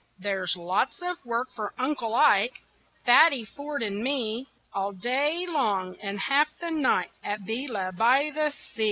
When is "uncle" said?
1.77-2.15